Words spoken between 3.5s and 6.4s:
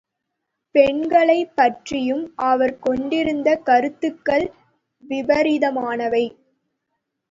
கருத்துக்கள் விபரீதமானவை.